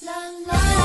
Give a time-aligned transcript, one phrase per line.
[0.00, 0.12] 啦
[0.46, 0.75] 啦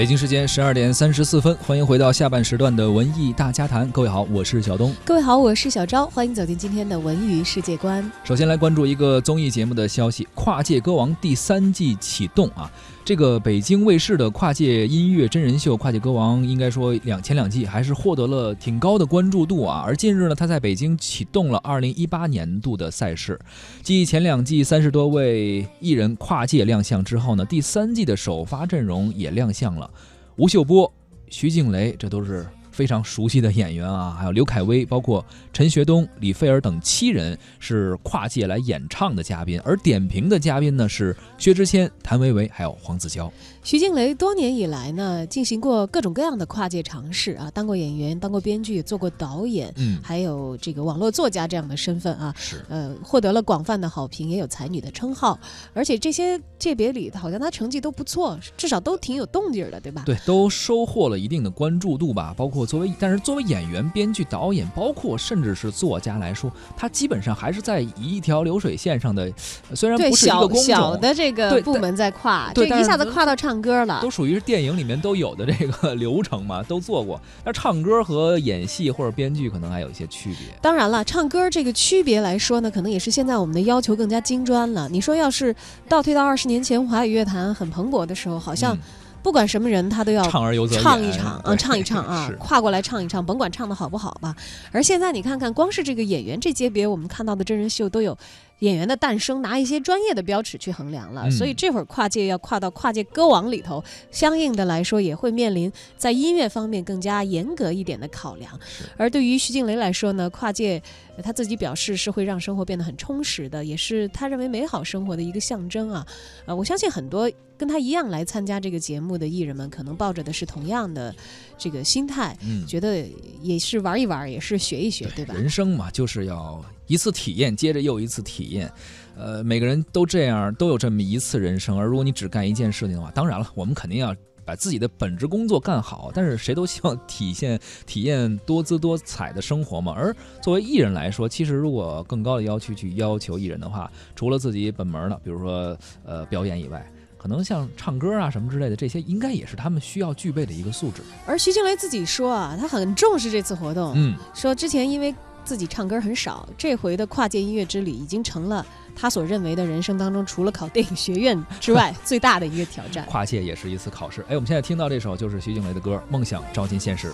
[0.00, 3.86] 北京时间十二点三十四分，欢迎回到下半时段的文艺大家谈。
[3.90, 4.94] 各位好，我是小东。
[5.04, 6.06] 各位好，我是小昭。
[6.06, 8.10] 欢迎走进今天的文娱世界观。
[8.24, 12.72] 首先来关注一个综艺节目的消息，《跨界歌王》第三季启动啊。
[13.04, 19.82] 这个北京卫视的跨界音乐真人秀《跨界歌王》，应该说两前两季还是获得了挺高的关注度啊。
[19.84, 23.38] 而近日呢，他在北京启动了二零一八年度的赛事，
[23.82, 29.89] 继前两季三十多位艺人跨界亮相之后呢，第三季的首发阵容也亮相了，
[30.36, 30.92] 吴秀波、
[31.28, 32.46] 徐静蕾，这都是。
[32.80, 43.30] 非常熟悉的演员啊，还有刘恺威，包括陈学冬、李菲儿等七人是跨界来演唱的嘉宾，而点评的嘉宾呢是薛之谦、谭维维，还有黄子佼。
[43.62, 55.38] 徐静蕾多年以来呢，进行过各种各样的跨界尝试啊，当过演员，当过编剧，做过导演，嗯，还有这个网络作家这样的身份啊，是，呃，获得了广泛的好评，也有才女的称号，
[55.74, 60.04] 而且这些界别里，好像她成绩都不错，至少都挺有动静的，对吧？
[60.06, 62.66] 对，都收获了一定的关注度吧，包括。
[62.70, 69.28] 作为，但是作为演员、编剧、导演，包括甚至是作家来说，他基本上还是在一条流水线上的。
[69.74, 77.20] 虽然不是一个小小的这个部门在跨，这一下子跨到唱歌了，都属于是电影里面都有的这个 流程嘛，都做过。
[77.44, 80.56] 那唱歌和演戏或者编剧可能还有一些区别。
[80.62, 84.88] 当然了，唱歌这个区别来说呢，可能也是现在我们的要求更加精专了。
[84.88, 85.52] 你说要是
[85.88, 88.78] 倒退到二十年前，华语乐坛很蓬勃的时候，好像。
[89.22, 94.34] 不管什么人，他都要唱而优则唱一场啊，唱一唱啊， 跨过来唱一唱，甭管唱的好不好吧。
[94.72, 98.16] 而现在你看看，光是这个演员这级别，我们看到的真人秀都有
[98.60, 101.30] 演员的诞生，拿一些专业的标尺去衡量了。
[101.30, 108.58] 所以这会儿跨界要跨到跨界歌王里头，相应的来说也会面临在音乐方面更加严格一点的考量。
[108.96, 110.82] 而对于徐静蕾来说呢，跨界
[111.22, 116.06] 他自己表示是会让生活变得很充实的，也是他认为美好生活的一个象征啊。
[116.46, 117.30] 呃，我相信很多。
[117.60, 121.14] 跟他一样来参加这个节目的艺人们，可能抱着的是同样的
[121.58, 122.34] 这个心态，
[122.66, 123.06] 觉得
[123.40, 125.34] 也是玩一玩，也是学一学，对吧？
[125.34, 128.70] 人生嘛，就是要一次体验，接着又一次体验。
[129.16, 131.78] 呃，每个人都这样，都有这么一次人生。
[131.78, 134.14] 而如果你只干一件事情的话，当然了，我们肯定要
[134.44, 136.10] 把自己的本职工作干好。
[136.14, 139.92] 但是谁都希望体现、 体验多姿多彩的生活嘛。
[139.96, 146.84] 而作为艺人来说，其实如果更高的要求去要求艺人的话，除了自己本门的，比如说呃表演以外。
[147.20, 151.02] 可能像唱歌啊什么之类的，这些应该也是他们需要具备的一个素质。
[151.26, 155.14] 而徐静蕾自己说啊，她很重视这次活动，嗯，说之前因为
[155.44, 158.64] 自己唱歌很少，这回的跨界音乐之旅已经成了
[158.96, 163.04] 她所认为的人生当中除了考电影学院之外 最大的一个挑战。
[163.04, 164.22] 跨界也是一次考试。
[164.22, 167.08] 哎，我们现在听到这首就是徐静蕾的歌《梦想照进现实》。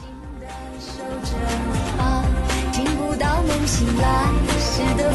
[2.73, 4.31] 听不到梦醒来
[4.61, 5.11] 时的